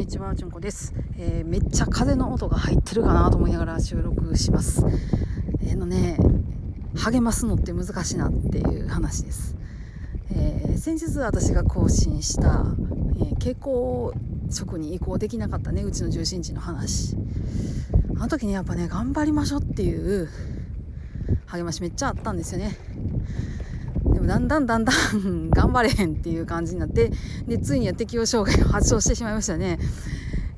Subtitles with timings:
[0.00, 4.82] にちは、じゅんこです、えー、めっちゃ風の音が入ってるかなと思いながら収録します。
[5.62, 6.16] えー、のね、
[6.94, 9.56] 励ますのって難しいなっていう話です。
[10.30, 12.64] えー、先日私が更新した、
[13.20, 14.18] え蛍光
[14.48, 17.18] 色に移行できなかったね、うちの重心地の話。
[18.16, 20.30] あの時にやっぱね、頑張りましょうっていう
[21.44, 22.74] 励ましめっちゃあったんですよね。
[24.20, 27.10] でもだん だんだんだん 頑張れへんっていう感じになって
[27.48, 29.78] でついには適応障害を発症してしまいましたね。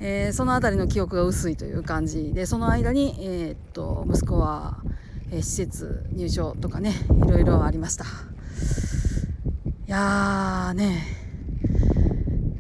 [0.04, 4.78] えー、その辺りの記憶が薄いという感じでその間に、えー、っと息子は、
[5.30, 6.92] えー、施設入所とかね
[7.24, 8.04] いろいろありました。
[8.04, 8.08] い
[9.86, 11.02] やーね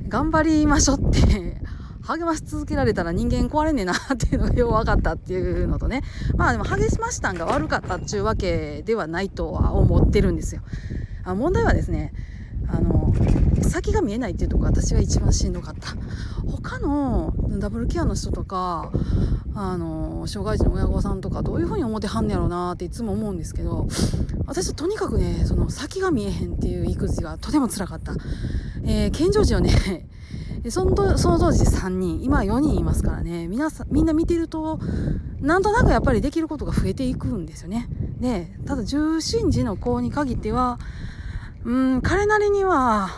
[0.08, 1.60] 頑張りましょうって
[2.06, 6.02] 励まし続けられたら人間壊れねえなっていうのがよう分かったっていうのとね。
[6.36, 10.62] まあでも励ましたんが悪かったっちゅうわけではないとは思ってるんですよ。
[11.24, 12.12] あ問題はですね
[12.68, 13.14] あの
[13.62, 15.94] 先が見えないっていうところ私が一番しんどかった。
[16.62, 18.92] 他のダブルケアの人とか
[19.54, 23.86] あの障害児の親御さんとかどういうふうに思ってはんねやろうなっていつも思うんですけど
[24.46, 28.14] 私はとにかくねその先が見えへんっていう育児がとてもつらかった、
[28.84, 30.06] えー、健常児をね
[30.70, 34.78] そのその当時3人今4人いますからね皆さみんな見てると
[35.40, 37.88] なんとなくやっぱりできることが増えていくんですよね。
[38.20, 40.78] でただ重心児の子に限っては
[41.64, 43.10] うん彼なりには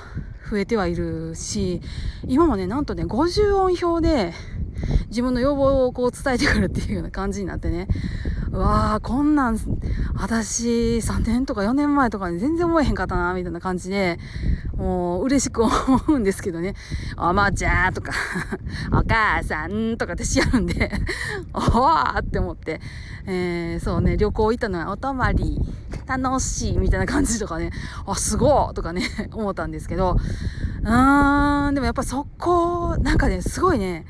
[0.50, 1.81] 増えてはいるし
[2.27, 4.33] 今もねなんとね50音表で
[5.09, 7.89] 自分の要望をこう伝えてくるっていうような感じになってね。
[8.55, 9.58] うわーこんなん
[10.14, 14.20] 私3年とか4年前とかに全然思えへんかったなみたいな感じで
[14.77, 15.72] もう嬉しく思
[16.06, 16.75] うんですけどね。
[17.16, 18.12] おもちゃとか
[18.92, 20.92] お母さんとかってしやるんで
[21.52, 22.80] おーって思って、
[23.27, 25.60] えー、そうね旅行行ったのはお泊まり。
[26.06, 27.70] 楽しいみたいな感じとかね、
[28.06, 30.19] あ、すごいとかね、 思ったんですけど、
[30.82, 34.05] うーん、でもやっぱそこ、なんかね、すごいね、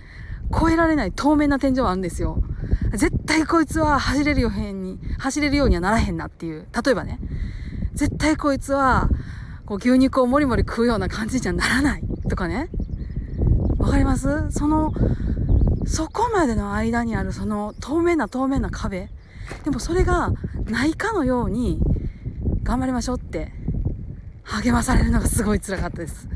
[0.52, 2.42] 超えられない透明な天井あるんですよ。
[2.96, 6.66] 絶対こいつは走れるように、走れるようにはならへんなっていう。
[6.84, 7.18] 例えばね、
[7.94, 9.08] 絶対こいつは、
[9.66, 12.68] こう牛肉をもりもり食うような感じにはならないとかね。
[13.78, 14.50] わかります？
[14.50, 14.92] その、
[15.86, 19.10] そこまでの間にあるその透明な透明な壁。
[19.64, 20.32] でもそれが
[20.66, 21.80] ないかのように
[22.62, 23.52] 頑張りましょうって
[24.42, 26.28] 励まされるのがすごい辛かったです。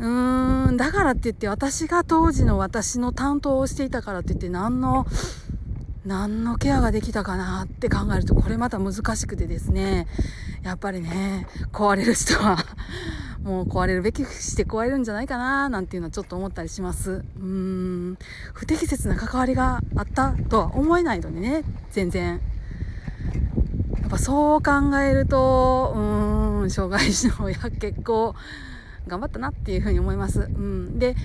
[0.00, 5.06] うーん、だからって言って私が当時の私の担当をしていたからって言って何の、
[6.06, 10.06] 何のケアができたかなって考えるとこれまた難しくてですね、
[10.62, 12.58] やっぱりね、壊れる人は
[13.42, 17.10] もう壊れるべきして壊れるんじゃないかななんていうのはちょっと思ったりします。
[17.10, 18.18] うーん、
[18.52, 22.40] 不適切な関わりがあったとは思えないのでね、全然。
[24.00, 28.34] やっぱそう考えると、うーん、障害児の親結構
[29.08, 30.40] 頑張ったなっていうふうに思います。
[30.40, 30.98] うん。
[30.98, 31.16] で、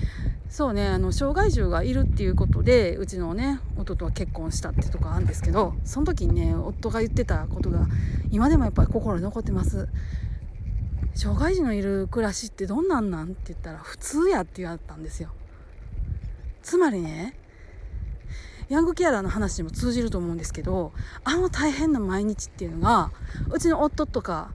[0.48, 7.86] そうね、あの、障害児がいるっていうことで、うちのね、夫とは結婚したってとこあるんですけど、その時にね、夫が言ってたことが、
[8.30, 9.88] 今でもやっぱり心に残ってます。
[11.14, 15.30] 障害児のいる暮らしってどんなんなんって言ったら普通やって言われたんですよ
[16.62, 17.36] つまりね
[18.68, 20.92] ヤングケアラーの話にも通じると思うんですけど
[21.22, 23.12] あの大変な毎日っていうのが
[23.50, 24.50] うちの夫とか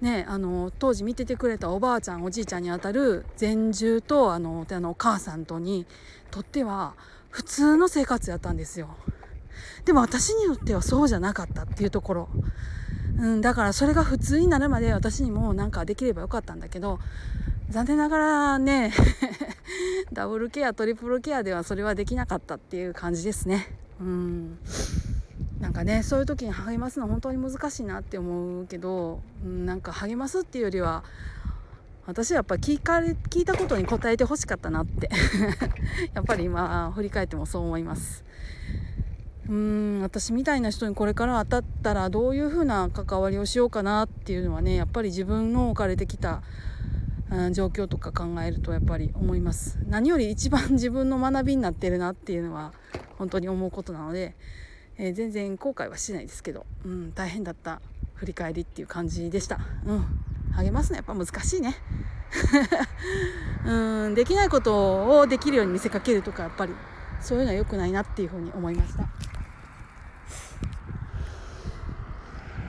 [0.00, 5.86] ねあの当時見ててくれたおばあちゃんおじいちゃんにあたる前住とあのあのお母さんとに
[6.30, 6.94] とっては
[7.30, 8.88] 普通の生活やったんですよ。
[9.84, 12.28] でも私にとってはそうじゃなかったっていうところ。
[13.18, 17.00] うん、だからそれが普通になるまで私にもなんかできればよかったんだけど
[17.68, 18.92] 残念ながらね
[20.12, 23.76] ダブルケアトリプルケアではそれはできなかったっていう感じですね。
[24.00, 24.58] うん。
[25.60, 31.04] なんかねそういう時に励ますの本当に難しいなって思うけど、うん、なんか励ますっていうよりは
[32.06, 35.10] 私はやっぱ聞かれ聞いたことに答えてほしかったなって
[36.14, 38.24] やっぱり今振り返ってもそう思います。
[39.48, 46.42] うん私みたいな人にこれから当たったらどういうふうな関わりをしようかなっていうのはねやっぱり自分の置かれてきた、
[47.30, 49.78] うん、状況とか考えるとやっぱり思います。
[49.86, 52.72] 何より一番自分の学びになってるなっていうのは
[53.16, 54.34] 本当に思うことなので、
[54.98, 57.80] えー、全然後悔はしないですけど、うん、大変だった
[58.14, 59.58] 振り返りっていう感じでした。
[59.86, 61.76] うん励ますのやっぱ難しいね。
[63.64, 66.74] うんできないことをできるように見せかけるとかやっぱり
[67.20, 69.04] そういうのは良くないなっていうふうに思いました。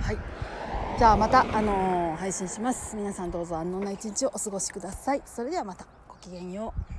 [0.01, 0.17] はい。
[0.97, 2.95] じゃあまた、あのー、配信します。
[2.95, 5.21] 皆さんどうぞ安穏な一日をお過ごしください。
[5.25, 6.98] それではまたごきげんよう。